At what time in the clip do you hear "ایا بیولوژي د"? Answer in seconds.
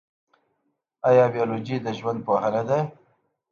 1.09-1.87